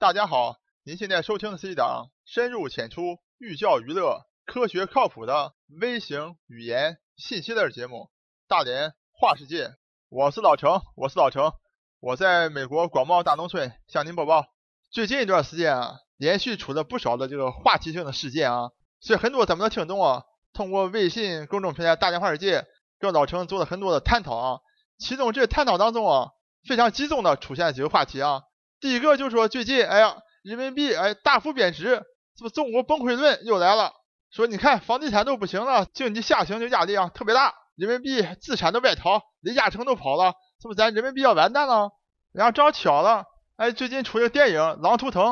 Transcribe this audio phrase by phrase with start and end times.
[0.00, 7.96] 大家好，您现在收听的是一档深入浅出、寓教于乐、科学靠谱的微型语言信息类节目
[8.46, 9.66] 《大连话世界》。
[10.08, 11.50] 我是老程，我是老程，
[11.98, 14.46] 我在美国广袤大农村向您播报。
[14.92, 18.70] 最近一段时间啊，连续出了不少的这个话题性的事件啊，
[19.00, 20.22] 所以很多咱们的听众啊，
[20.52, 22.60] 通过微信公众平台《大连话世界》
[23.00, 24.60] 跟老程做了很多的探讨啊。
[24.96, 26.30] 其中这探讨当中啊，
[26.68, 28.42] 非常集中的出现了几个话题啊。
[28.80, 32.02] 第一个就是说，最近哎呀，人民币哎大幅贬值，
[32.36, 33.92] 是不中国崩溃论又来了？
[34.30, 41.90] 说你看房地产都不行了，经济下行就压力啊特别大，人民币资产都外逃，李嘉诚都跑了，是不是咱人民币要完蛋了？
[42.32, 43.24] 然后正好巧了，
[43.56, 45.24] 哎，最近出一个电影《狼图腾》，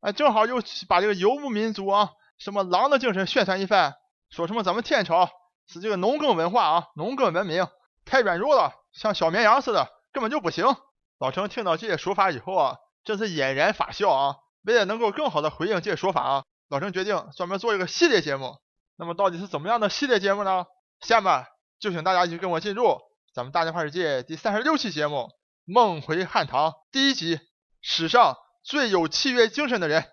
[0.00, 0.56] 哎，正好又
[0.88, 3.94] 把这个游牧民族啊，什么狼的精神宣传一番，
[4.30, 5.30] 说什么咱们天朝
[5.68, 7.66] 是这个农耕文化啊，农耕文明
[8.04, 10.66] 太软弱了，像小绵羊似的，根本就不行。
[11.18, 12.76] 老程听到这些说法以后啊。
[13.04, 14.36] 这是俨然发笑啊！
[14.62, 18.58] 为了能够更好的回应这些说法啊，老陈决定专门做一个系列节目。
[18.96, 20.66] 那么到底是怎么样的系列节目呢？
[21.00, 21.46] 下面
[21.78, 22.98] 就请大家一起跟我进入
[23.32, 25.16] 咱们大连话世界第三十六期节目
[25.64, 27.40] 《梦回汉唐》第一集：
[27.80, 30.04] 史上最有契约精神的人。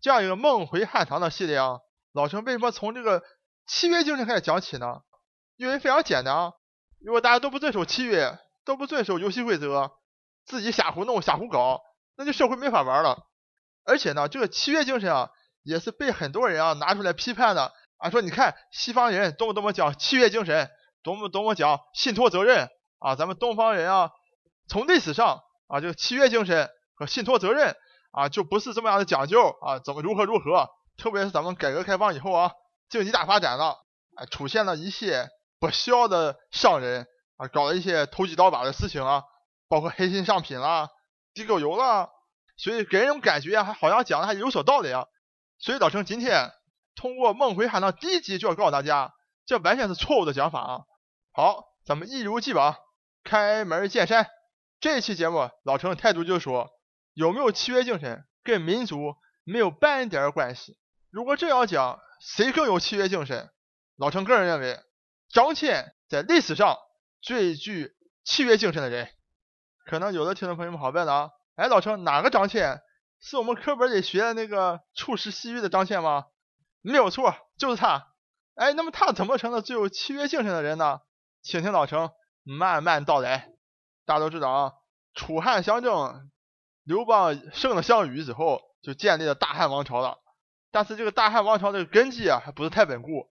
[0.00, 1.80] 这样一个梦回汉唐的系列啊，
[2.14, 3.22] 老陈为什么从这个
[3.66, 5.02] 契约精神开始讲起呢？
[5.56, 6.52] 因为非常简单啊，
[7.04, 9.90] 如果大家都不遵守契约，都不遵守游戏规则，
[10.46, 11.82] 自己瞎胡弄瞎胡搞。
[12.20, 13.24] 那就社会没法玩了，
[13.86, 15.30] 而且呢，这个契约精神啊，
[15.62, 17.72] 也是被很多人啊拿出来批判的。
[17.96, 20.68] 啊，说你看西方人多么多么讲契约精神，
[21.02, 22.68] 多么多么讲信托责任。
[22.98, 24.10] 啊，咱们东方人啊，
[24.68, 27.74] 从历史上啊，就契约精神和信托责任
[28.12, 32.52] 啊，就不是这么样的讲究啊，怎么如何如何，特别是咱们改革开放以后啊，
[32.90, 33.78] 经济大发展了，
[34.16, 37.06] 啊，出现了一些不孝的商人
[37.38, 39.22] 啊，搞了一些投机倒把的事情啊，
[39.70, 40.90] 包括黑心商品啦。
[41.34, 42.10] 地沟油了，
[42.56, 45.06] 所以给人种感觉啊，还好像讲的还有所道理啊。
[45.58, 46.50] 所以老陈今天
[46.94, 49.14] 通过《梦回汉唐》第一集就要告诉大家，
[49.46, 50.80] 这完全是错误的讲法啊。
[51.32, 52.76] 好，咱们一如既往
[53.24, 54.26] 开门见山。
[54.80, 56.70] 这期节目老陈的态度就是说，
[57.12, 60.78] 有没有契约精神跟民族没有半点关系。
[61.10, 63.50] 如果这样讲，谁更有契约精神？
[63.96, 64.80] 老陈个人认为，
[65.28, 66.78] 张骞在历史上
[67.20, 67.92] 最具
[68.24, 69.10] 契约精神的人。
[69.90, 72.78] 可能有的听众朋友们好问了啊，哎，老程哪个张骞？
[73.20, 76.26] 是我们课本里学的那个处世西域的张骞吗？
[76.80, 78.06] 没有错，就是他。
[78.54, 81.00] 哎，那么他怎么成了最有契约精神的人呢？
[81.42, 82.08] 请听老陈
[82.44, 83.48] 慢慢道来。
[84.06, 84.72] 大家都知道啊，
[85.12, 86.30] 楚汉相争，
[86.84, 90.18] 刘邦胜了项羽之后，就建立了大汉王朝了。
[90.70, 93.28] 但是这个大汉王朝的根基啊，还不是太稳固，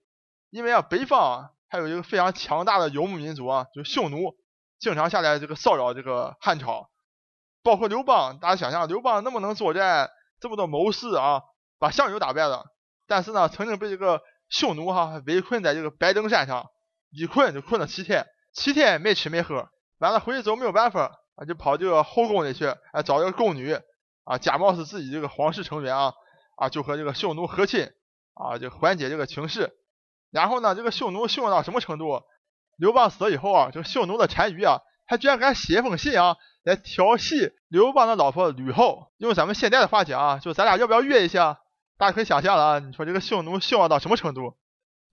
[0.50, 4.36] 因为啊，北方啊还有一个非常强大的游牧民族啊，就是匈奴。
[4.80, 6.88] 经常下来这个骚扰这个汉朝，
[7.62, 10.10] 包括刘邦，大家想想，刘邦那么能作战，
[10.40, 11.42] 这么多谋士啊，
[11.78, 12.64] 把项羽打败了，
[13.06, 16.70] 但是呢，曾经被这个匈奴哈围困在这个白登山上，
[17.10, 19.68] 一困就困了七天，七天没吃没喝，
[19.98, 23.78] 完了回去之后没有办法啊，就跑这个后宫里去，哎，找这个宫女
[24.24, 26.14] 啊，假冒是自己这个皇室成员啊，
[26.56, 27.86] 啊，就和这个匈奴和亲
[28.32, 29.74] 啊，就缓解这个情势，
[30.30, 32.22] 然后呢，这个匈奴凶到什么程度？
[32.80, 39.12] 刘邦死了以后啊，这个匈奴的单于啊，他居然敢写一封信啊，来调戏刘邦的老婆吕后。
[39.18, 41.60] 用咱们现在的话讲啊，就咱俩要不要约一下？
[41.98, 44.56] 大家可以想象了啊，你说这个匈奴凶恶到什么程度？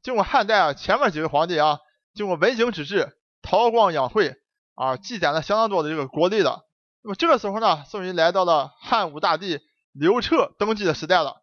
[0.02, 1.80] 经过汉代啊，前面几位皇帝啊，
[2.14, 4.36] 经过文景之治、韬光养晦
[4.76, 6.62] 啊，积攒了相当多的这个国力了。
[7.04, 9.60] 那么这个时候呢，终于来到了汉武大帝
[9.92, 11.42] 刘彻登基的时代了。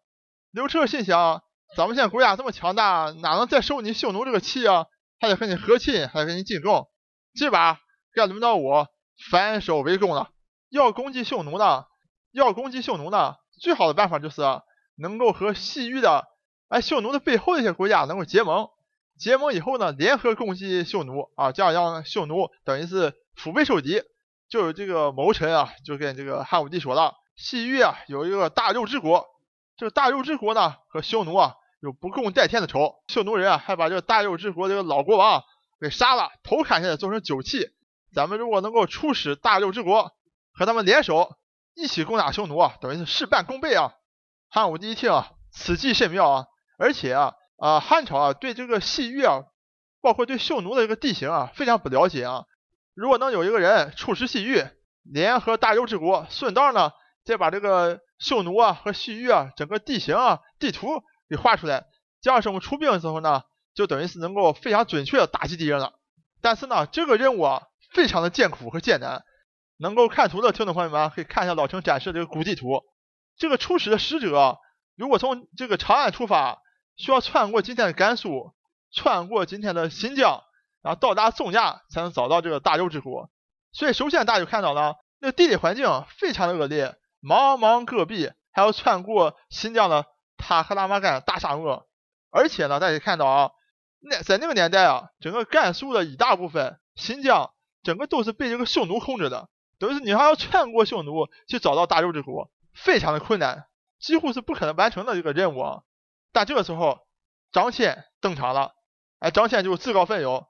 [0.49, 1.43] 刘彻心想，
[1.77, 4.87] 咱们现在国家这么强大，哪能再受你匈奴这个气啊？
[5.19, 6.87] 还得和你和亲，还得和你进贡，
[7.33, 7.79] 这把
[8.13, 8.87] 该轮到我
[9.31, 10.29] 反手为攻了。
[10.69, 11.85] 要攻击匈奴呢？
[12.31, 13.35] 要攻击匈奴呢？
[13.61, 14.41] 最好的办法就是
[14.97, 16.27] 能够和西域的
[16.67, 18.67] 哎匈奴的背后的一些国家能够结盟，
[19.17, 24.01] 结盟以后呢，联合攻击匈奴啊，这样让匈奴等于是腹背受敌。
[24.49, 29.25] 就有这个谋臣啊，就跟这个汉武帝说了，西域啊有一个大肉之国，
[29.77, 31.55] 这个大肉之国呢和匈奴啊。
[31.85, 35.43] 有不共戴天的仇，匈奴人啊，还把这个大肉之国这个老国王
[35.79, 37.69] 给杀了，头砍下来做成酒器。
[38.11, 40.11] 咱们如果能够出使大肉之国，
[40.51, 41.35] 和他们联手
[41.75, 43.93] 一起攻打匈奴啊，等于是事半功倍啊。
[44.49, 46.45] 汉武帝一听啊，此计甚妙啊，
[46.79, 49.43] 而且啊啊汉朝啊对这个西域啊，
[50.01, 52.45] 包括对匈奴的这个地形啊非常不了解啊。
[52.95, 54.65] 如果能有一个人出使西域，
[55.03, 56.89] 联合大肉之国，顺道呢
[57.23, 61.03] 再把这个匈奴啊和西域啊整个地形啊地图。
[61.29, 61.85] 给画出来，
[62.21, 63.43] 这样是我们出兵的时候呢，
[63.73, 65.93] 就等于是能够非常准确的打击敌人了。
[66.41, 69.23] 但是呢，这个任务啊，非常的艰苦和艰难。
[69.77, 72.81] 能够看图的听众朋友们可以看一下老程展示这个古地图。
[73.37, 74.57] 这个出使的使者，
[74.95, 76.59] 如果从这个长安出发，
[76.95, 78.53] 需要穿过今天的甘肃，
[78.93, 80.43] 穿过今天的新疆，
[80.81, 83.29] 然后到达宋家，才能找到这个大周之国。
[83.73, 90.05] 所以，首先大家就看到了，那个地理环境非常的恶劣，茫茫戈壁，还要穿过新疆的
[90.45, 91.87] 塔克拉玛干大沙漠。
[92.29, 93.51] 而且呢，大家看到啊，
[93.99, 97.51] 那在那个年代啊，整个甘肃的一大部分，新疆
[97.81, 99.49] 整个都是被这个匈奴控制的，
[99.79, 102.51] 等于是你还要穿过匈奴去找到大周之国。
[102.73, 103.67] 非常的困难，
[103.99, 105.83] 几乎是不可能完成的这个任务啊！
[106.33, 106.99] 但这个时候，
[107.53, 108.73] 张骞登场了，
[109.19, 110.45] 哎，张骞就自告奋勇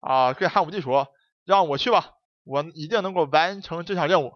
[0.00, 1.06] 啊，跟汉武帝说
[1.46, 4.32] ：“让我去吧，我一定能够完成这项任务。”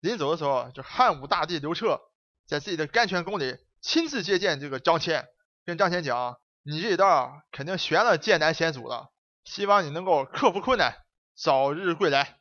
[0.00, 2.02] 临走的时候，就汉武大帝刘彻
[2.46, 5.26] 在自己的甘泉宫里亲自接见这个张骞，
[5.66, 9.10] 跟张骞讲：“你这一道肯定悬了艰难险阻了，
[9.44, 10.96] 希望你能够克服困难，
[11.36, 12.38] 早日归来。”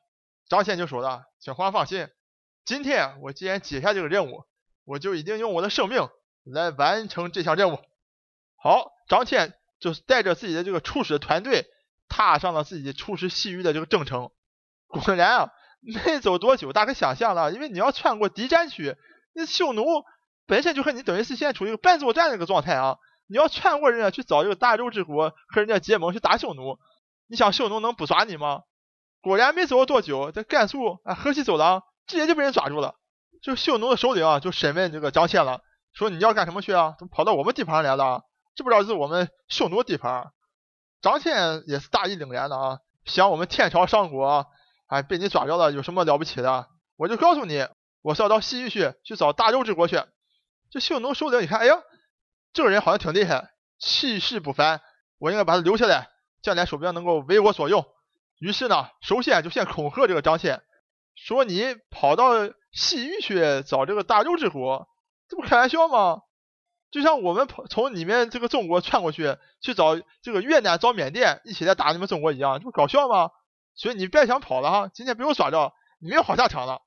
[0.48, 2.07] 张骞就说了：“请皇上放心。”
[2.63, 4.45] 今天我既然接下这个任务，
[4.86, 6.07] 我就一定用我的生命
[6.45, 7.80] 来完成这项任务。
[8.56, 9.51] 好，张骞
[9.81, 11.66] 就带着自己的这个出使团队，
[12.07, 14.31] 踏上了自己出使西域的这个征程。
[14.88, 15.51] 果然啊，
[15.84, 18.95] 没走多久，大家想象了，因为你要穿过敌占区，
[19.34, 19.84] 那匈奴
[20.45, 22.98] 本身就和你等于是现在处于一个半作战的一个状态啊。
[23.28, 26.78] 你要穿过人家去找这个大周之国和人家结盟去打匈奴，
[27.28, 28.63] 你想匈奴能不抓你吗？
[29.22, 31.84] 果然没走多久，在甘肃啊河西走廊。
[32.06, 32.95] 直接就被人抓住了，
[33.42, 35.62] 就匈奴的首领啊，就审问这个张骞了，
[35.94, 36.95] 说你要干什么去啊？
[37.00, 38.24] 怎么跑到我们地盘来了？
[38.56, 40.34] 知不知道这是我们匈奴地盘？
[41.01, 44.48] 张骞也是大义凛然的啊，想我们天朝上国，
[44.88, 46.68] 哎，被你抓着了，有什么了不起的？
[46.98, 47.66] 我就告诉你，
[48.01, 50.04] 我是要到西域去，去找大周之国去。
[50.74, 51.75] 这匈奴首领一看，哎呀，
[52.52, 54.81] 这个人好像挺厉害，气势不凡，
[55.20, 56.10] 我应该把他留下来，
[56.42, 57.86] 将来说不定能够为我所用。
[58.40, 60.62] 于是呢，首先就先恐吓这个张骞。
[61.14, 62.31] 说你跑到
[62.72, 64.88] 西域去找这个大周之国，
[65.30, 66.22] 这不开玩笑吗？
[66.90, 73.30] 就像我们跑从你们这个中国窜过去去找这个越南找缅甸，一起来打你们中国一样，这不搞笑吗？
[73.76, 76.81] 所以你别想跑了哈，今天被我耍着，你没有好下场了，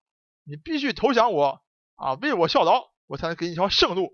[0.44, 1.60] 你必须投降我
[1.94, 4.10] 啊，为我效劳，我才能给你一条生路。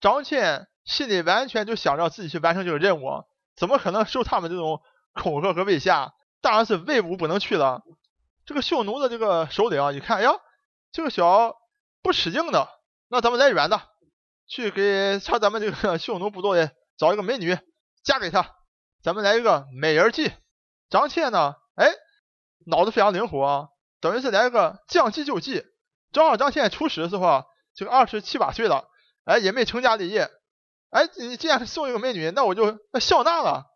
[0.00, 3.24] 张骞心里完全就想着自己去完成这个任务，
[3.56, 4.80] 怎么可能受他们这种
[5.12, 6.12] 恐吓和威吓？
[6.40, 7.82] 当然是威武不能去了。
[8.44, 10.32] 这个匈奴的这个首领啊，一看，哎呀，
[10.90, 11.54] 这个小
[12.02, 12.68] 不吃硬的，
[13.08, 13.80] 那咱们来软的，
[14.48, 17.56] 去给朝咱们这个匈奴部落里找一个美女
[18.02, 18.50] 嫁给他，
[19.02, 20.32] 咱们来一个美人计。
[20.90, 21.92] 张骞呢，哎，
[22.66, 23.68] 脑子非常灵活，
[24.00, 25.64] 等于是来一个将计就计。
[26.10, 28.88] 正好张骞出使的时候，这个二十七八岁了，
[29.24, 30.30] 哎，也没成家立业，
[30.90, 33.66] 哎，你既然是送一个美女，那我就笑纳了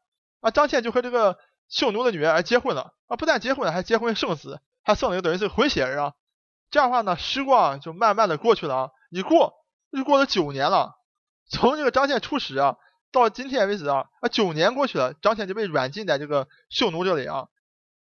[0.40, 0.50] 啊。
[0.50, 1.38] 张骞就和这个。
[1.69, 3.16] 匈奴的女儿结婚了啊！
[3.16, 6.12] 不但结婚了，还结婚生子，还生了一个等于是混血儿啊！
[6.70, 8.90] 这样的话呢，时光就慢慢的过去了啊！
[9.10, 9.52] 一过
[9.90, 10.94] 就过了九年了，
[11.50, 12.76] 从这个张骞出使啊，
[13.10, 17.48] 到今天为止啊，啊九年过去了，张骞就被软禁在这个匈奴这里啊！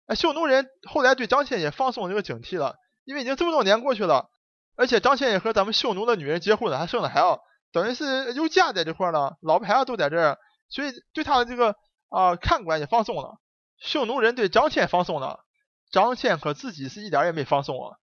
[0.05, 2.75] 哎，匈奴人后来对张骞也放松这个警惕了，
[3.05, 4.29] 因为已经这么多年过去了，
[4.77, 7.39] 而且张骞也和咱们匈奴的女人结婚了，还生了孩子，
[7.73, 10.37] 等于是有家在这块了，老婆孩子都在这儿，
[10.69, 11.75] 所以对他的这个
[12.09, 13.39] 啊看管也放松了。
[13.79, 15.43] 匈奴人对张骞放松了，
[15.91, 17.97] 张骞可自己是一点也没放松啊！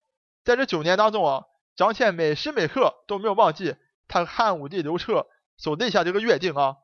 [0.44, 1.44] 在这九年当中啊，
[1.76, 3.76] 张骞每时每刻都没有忘记
[4.06, 5.26] 他汉武帝刘彻
[5.56, 6.76] 所立下这个约定啊，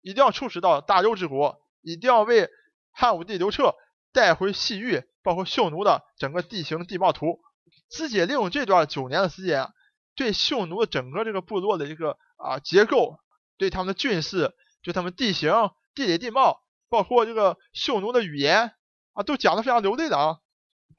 [0.00, 2.48] 一定要出使到大周之国，一定要为
[2.92, 3.74] 汉武帝刘彻
[4.12, 7.40] 带回西域，包括匈奴的整个地形地貌图，
[7.88, 9.68] 自己利用这段九年的时间，
[10.14, 13.18] 对匈奴整个这个部落的一个啊结构，
[13.56, 15.52] 对他们的军事，对他们地形
[15.94, 16.60] 地理地貌。
[16.88, 18.74] 包括这个匈奴的语言
[19.14, 20.40] 啊，都讲得非常流利的啊。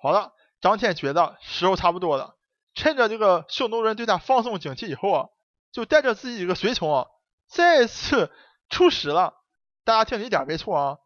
[0.01, 2.35] 好了，张骞觉得时候差不多了，
[2.73, 5.27] 趁着这个匈奴人对他放松警惕以后啊，
[5.71, 7.05] 就带着自己一个随从啊，
[7.47, 8.31] 再次
[8.69, 9.35] 出使了。
[9.83, 10.97] 大家听一点没错啊，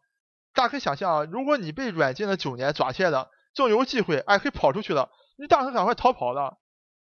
[0.54, 6.58] 大家可以想象啊，如果你被软禁了九年抓起来了，正有机会哎可以跑出去了，你当时赶快逃跑了。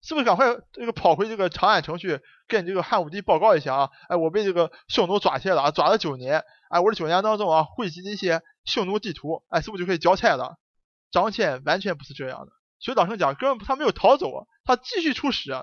[0.05, 3.89] 是不是赶快这个跑回这个长安城去跟这个汉武帝报告一下啊？
[4.09, 6.43] 哎，我被这个匈奴抓起来了啊，抓了九年。
[6.69, 10.57] 哎，我这九年当中啊，汇集那些匈奴地图，哎，是不是就可以交差了？
[11.09, 12.51] 张骞完全不是这样的。
[12.79, 15.53] 所以老生讲，根本他没有逃走啊，他继续出使，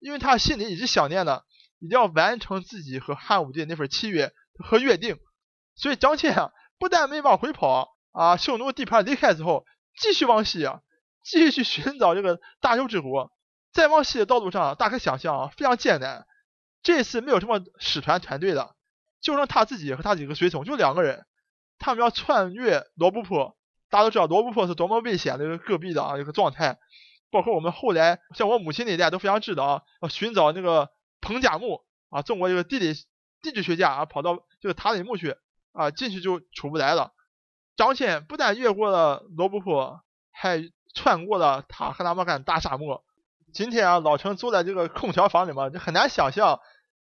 [0.00, 1.44] 因为他心里一直想念的，
[1.78, 5.16] 一定要完成自己和汉武帝那份契约和约定。
[5.76, 9.64] 所以张骞啊，不但没往回跑啊，匈奴地盘离开之后，
[10.00, 10.80] 继续往西啊，
[11.26, 13.32] 继续寻找这个大周之国。
[13.72, 16.24] 再往西的道路上，大家可想象啊，非常艰难。
[16.82, 18.76] 这次没有什么使团团队的，
[19.20, 21.26] 就剩他自己和他几个随从，就两个人。
[21.78, 23.56] 他们要穿越罗布泊，
[23.90, 26.78] 大家都知道罗布泊是多么危险的一个戈壁的啊一个状态。
[27.30, 30.90] 包括我们后来像我母亲那一代都非常知道啊，要寻找那个
[31.20, 32.94] 彭加木啊，中国这个地理
[33.42, 35.36] 地质学家啊，跑到这个塔里木去
[35.72, 37.12] 啊，进去就出不来了。
[37.76, 40.62] 张骞不但越过了罗布泊，还
[40.96, 43.04] 穿过了塔克拉玛干大沙漠。
[43.52, 46.58] 今天啊，老陈坐在这个空调房里嘛，就很难想象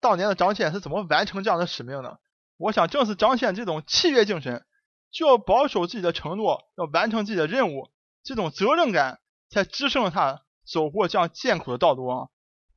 [0.00, 2.20] 当年的张骞是怎么完成这样的使命的。
[2.58, 4.64] 我想，正是张骞这种契约精神，
[5.10, 7.88] 就要保守自己的承诺，要完成自己的任务，
[8.22, 12.28] 这种责任感，才支撑着他走过这样艰苦的道路啊！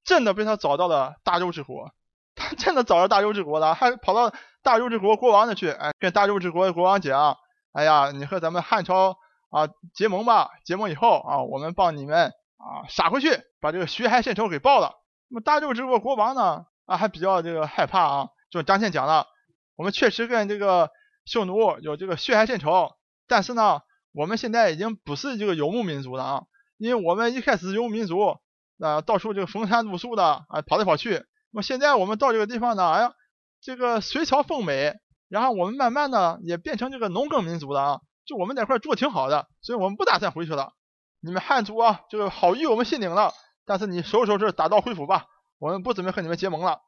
[0.04, 1.94] 真的被他找到了大周之国，
[2.36, 7.38] 他真的找到大周之国了，还跑到大周之国国王那去，哎，跟大周之国的国王讲，
[7.74, 9.18] 哎呀，你和咱们汉朝
[9.52, 13.30] 啊结盟吧，结盟以后啊，我们帮你们啊杀回去，
[13.60, 14.96] 把这个血海深仇给报了。
[15.28, 19.28] 那么大周之国国王呢，啊还比较这个害怕啊，就张骞讲了。
[19.76, 20.90] 我们确实跟这个
[21.26, 22.92] 匈奴有这个血海深仇，
[23.28, 23.82] 但是呢，
[24.14, 26.44] 我们现在已经不是这个游牧民族了啊，
[26.78, 28.38] 因为我们一开始游牧民族
[28.80, 31.26] 啊，到处这个逢山露宿的啊，跑来跑去。
[31.52, 33.14] 那么现在我们到这个地方呢，哎呀，
[33.62, 34.94] 这个隋朝丰美，
[35.30, 38.00] 然后我们慢慢的也变成这个农耕民族了啊，
[38.32, 40.72] 就我们在块住的挺好的，所以我们不打算回去了。
[41.20, 43.34] 你们汉族啊，这个好意我们心领了，
[43.66, 45.26] 但是你收拾收拾，打道回府吧，
[45.60, 46.80] 我们不准备和你们结盟了。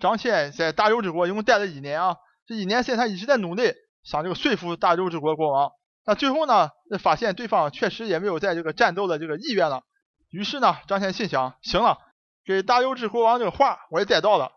[0.00, 2.16] 张骞在大周之国一共待了一年啊。
[2.46, 5.70] 这一年时间，他一直在努力想这个说服大周之国国王。
[6.04, 9.84] 那最后呢，发现对方确实也没有在这个战斗的这个意愿了。
[10.30, 11.98] 于是呢，张骞心想：行了，
[12.44, 14.52] 给大周之国王这个话我也带到了，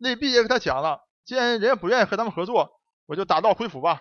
[0.00, 1.00] 内壁也给他讲了。
[1.24, 2.70] 既然人家不愿意和咱们合作，
[3.06, 4.00] 我就打道回府吧。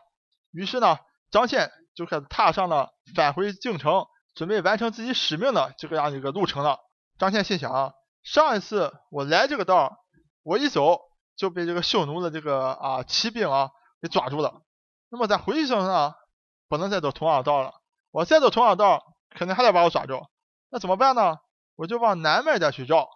[0.52, 0.98] 于是呢，
[1.36, 6.80] 张骞就开始踏上了返回京城，准备完成自己使命的这个样一个路程了。
[7.20, 7.92] 张骞心想啊，
[8.24, 9.98] 上一次我来这个道，
[10.44, 11.02] 我一走。
[11.36, 13.70] 就被这个匈奴的这个啊骑兵啊
[14.02, 14.62] 给抓住了。
[15.10, 16.14] 那么在回去时候呢，
[16.70, 17.74] 不能再走同样道了。
[18.12, 20.22] 我再走同样道，肯定还得把我抓住。
[20.70, 21.40] 那怎么办呢？
[21.76, 23.10] 我就往南面点去绕。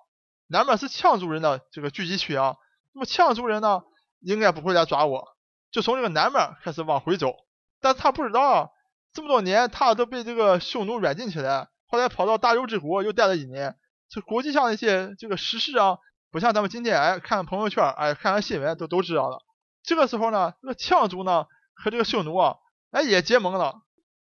[0.47, 2.57] 南面是羌族人的这个聚集区啊。
[2.91, 3.83] 那么羌族人呢，
[4.19, 5.25] 应该不会来抓我。
[5.71, 7.33] 就从这个南面开始往回走。
[7.81, 8.73] 但他不知道，
[9.13, 13.77] 这么多年他都被这个匈奴软禁起来，后来跑到大周之国又待了一年。
[14.09, 15.97] 这国际上的一些这个时事啊。
[16.31, 19.39] 不像咱们今天哎看朋友圈哎看看新闻都都知道了。
[19.81, 22.57] 这个时候呢，这个羌族呢和这个匈奴啊
[22.91, 23.81] 哎也结盟了。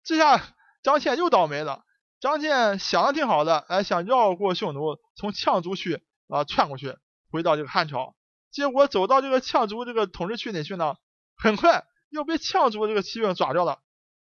[0.05, 0.41] 这下
[0.81, 1.83] 张骞又倒霉了。
[2.21, 6.95] 张骞想的挺好的，哎想绕过匈奴，从羌族区啊穿过去，
[7.31, 8.15] 回到这个汉朝。
[8.49, 10.95] 结果走到这个羌族这个统治区里去呢，
[11.35, 13.79] 很快又被羌族这个骑兵抓掉了。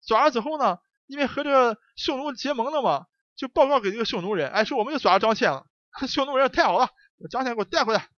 [0.06, 0.78] 抓了之后呢，
[1.08, 5.66] 因为和这个匈奴结盟了嘛，就报告给这个匈奴人，哎说我们又抓了张骞了。
[6.08, 6.90] 匈奴人太好了。
[7.32, 8.10] 张骞给我带回来。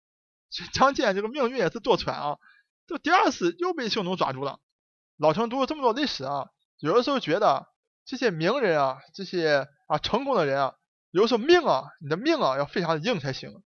[0.74, 2.38] 张骞这个命运也是多舛啊！
[2.88, 4.60] 这第二次又被匈奴抓住了。
[5.18, 6.48] 老成读了这么多历史啊，
[6.80, 7.68] 有的时候觉得
[8.06, 10.76] 这些名人啊，这些啊成功的人啊，
[11.12, 13.62] 有的时候命啊，你的命啊要非常的硬才行。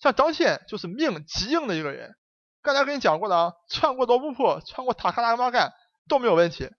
[0.00, 2.16] 像张骞就是命极硬的一个人。
[2.62, 5.72] 刚才跟你讲过的啊，穿过罗布泊，穿过塔克拉玛干
[6.08, 6.70] 都没有问题。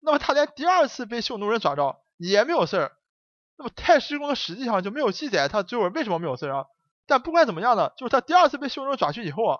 [0.00, 2.92] 那么他连第二次被匈奴人抓着也没有事儿。
[3.56, 6.64] 那么太史公实际上就没有记载他最后为什么没有事儿啊？
[7.06, 9.58] 但不管怎么样呢，就是他第二次被匈奴人抓去以后啊，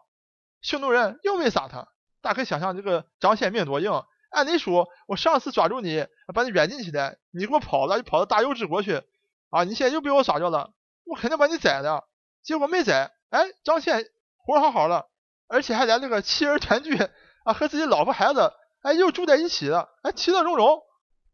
[0.60, 1.88] 匈奴人又没杀他。
[2.20, 4.02] 大家可以想象这个张骞命多硬。
[4.30, 9.02] 按理说，我上次抓住你，把你软禁起来，你给我跑了，就跑到大幽之国去
[9.50, 9.64] 啊！
[9.64, 10.72] 你现在又被我抓着了，
[11.04, 12.08] 我肯定把你宰了。
[12.44, 15.09] 结果没宰，哎，张骞活好好的，
[15.50, 16.96] 而且还来了个妻儿团聚
[17.44, 18.52] 啊，和自己老婆孩子
[18.82, 20.80] 哎又住在一起了，哎，其乐融融。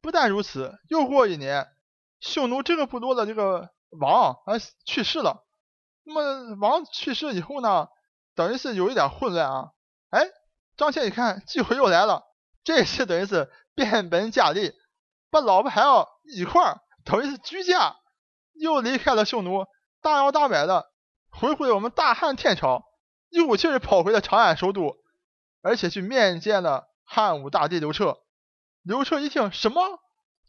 [0.00, 1.68] 不但如此，又过一年，
[2.20, 4.54] 匈奴这个部落的这个王哎
[4.86, 5.44] 去世了。
[6.02, 7.88] 那么王去世以后呢，
[8.34, 9.70] 等于是有一点混乱啊。
[10.08, 10.26] 哎，
[10.78, 12.24] 张骞一看机会又来了，
[12.64, 14.72] 这次等于是变本加厉，
[15.30, 17.96] 把老婆孩子一块儿，等于是居家，
[18.54, 19.66] 又离开了匈奴，
[20.00, 20.86] 大摇大摆的
[21.30, 22.84] 回回我们大汉天朝，
[23.28, 24.96] 一股气儿跑回了长安首都，
[25.62, 28.18] 而且去面见了汉武大帝刘彻。
[28.82, 30.00] 刘彻一听，什么？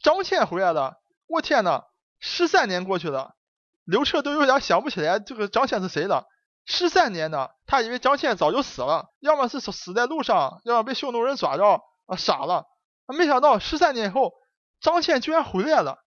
[0.02, 1.02] 张骞回来了？
[1.28, 1.86] 我天呐，
[2.20, 3.36] 十三年过去了。
[3.84, 6.28] 刘彻都有点想不起来这个张骞是谁了。
[6.66, 12.66] 十三年呢，他以为张骞早就死了，要么是死在路上，要么被匈奴人抓着啊杀了。
[13.08, 14.34] 没想到十三年以后，
[14.82, 16.04] 张骞居然回来了，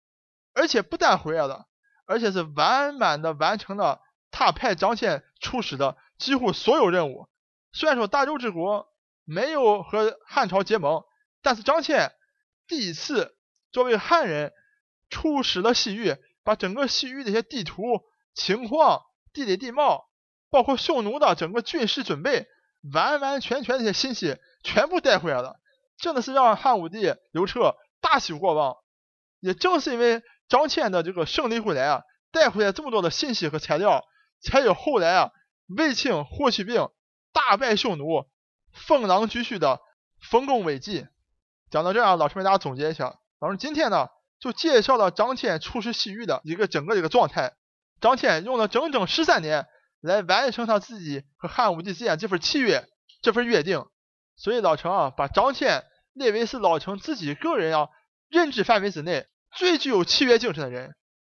[0.53, 1.67] 而且不但回来了，
[2.07, 4.01] 而且是完满的完成了
[4.33, 7.29] 他派张骞出使的几乎所有任务。
[7.73, 8.89] 虽然说大周之国
[9.25, 11.05] 没有和汉朝结盟，
[11.43, 12.11] 但是张骞
[12.67, 13.37] 第一次
[13.73, 14.53] 作为汉人
[15.09, 16.17] 出使了西域。
[16.45, 17.83] 把整个西域的一些地图
[18.33, 19.03] 情况、
[19.35, 20.09] 地理地貌，
[20.49, 22.47] 包括匈奴的整个军事准备，
[22.95, 25.61] 完完全全这些信息全部带回来了，
[25.99, 28.77] 真的是让汉武帝刘彻大喜过望。
[29.41, 34.03] 也正是因为张骞的这个胜利回来啊，带回来这么多的信息和材料，
[34.41, 35.31] 才有后来啊
[35.69, 36.89] 卫青、霍去病
[37.33, 38.27] 大败匈奴、
[38.73, 39.81] 封狼居胥的
[40.31, 41.07] 丰功伟绩。
[41.71, 44.09] 讲到这儿，老师为大家总结一下，老师今天呢
[44.41, 47.55] 就介绍了张骞出师西域的一个整个一个状态。
[48.01, 49.67] 张骞用了整整十三年
[50.01, 52.89] 来完成他自己和汉武帝之间这份契约、
[53.21, 53.85] 这份约定。
[54.37, 55.83] 所以老陈啊，把张骞
[56.13, 57.89] 列为是老陈自己个人啊
[58.29, 60.95] 认知范围之内最具有契约精神的人。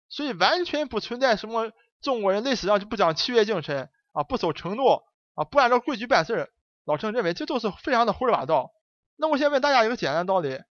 [0.09, 1.71] 所以完全不存在什么
[2.01, 5.03] 中国人历史上就不讲契约精神啊，不守承诺
[5.35, 6.49] 啊，不按照规矩办事儿。
[6.85, 8.71] 老陈认为这都是非常的胡说八道。
[9.17, 10.61] 那我先问大家一个简单的道理：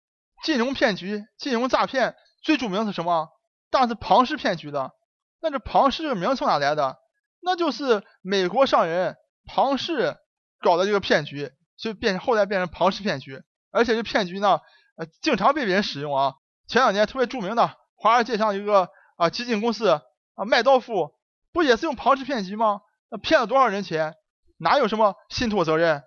[0.42, 3.28] 金融骗局、金融诈骗最著名是什么？
[3.70, 4.92] 当然是庞氏骗局的。
[5.40, 6.98] 那这庞氏这个名从哪来的？
[7.40, 10.16] 那就是美国商人庞氏
[10.60, 11.52] 搞的这个骗局。
[11.78, 14.60] 就变后来变成庞氏骗局，而且这骗局呢，
[14.94, 16.34] 呃，经常被别人使用啊。
[16.68, 21.12] 前两年特别著名的华尔街上一个啊基金公司啊麦道夫，
[21.52, 22.82] 不也是用庞氏骗局吗？
[23.12, 24.14] 那骗了多少人钱？
[24.56, 26.02] 哪有什么信托责任？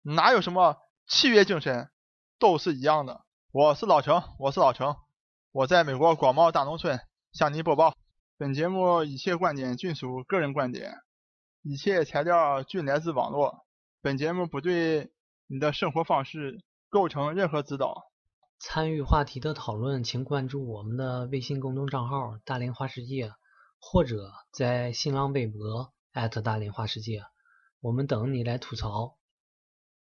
[0.00, 1.90] 哪有什么契约精神？
[2.38, 3.26] 都是一样的。
[3.52, 4.96] 我是老程，我是老程，
[5.52, 6.98] 我在美国广袤大农村
[7.34, 7.94] 向您播报。
[8.38, 10.94] 本节目一切观点均属个人观点，
[11.62, 13.66] 一切材料均来自网络。
[14.00, 15.12] 本节目不对。
[15.48, 18.10] 你的生活方式构成任何指导。
[18.58, 23.30] 参与话题的讨论，请关注我们的微信公众账号“大连花世界”，
[23.78, 27.26] 或者在新浪微博艾特大连花世界，
[27.80, 29.18] 我们等你来吐槽。